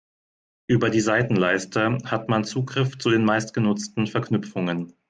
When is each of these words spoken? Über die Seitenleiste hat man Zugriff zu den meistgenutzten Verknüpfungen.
Über 0.65 0.89
die 0.89 0.99
Seitenleiste 0.99 1.99
hat 2.05 2.27
man 2.27 2.43
Zugriff 2.43 2.97
zu 2.97 3.11
den 3.11 3.23
meistgenutzten 3.23 4.07
Verknüpfungen. 4.07 4.95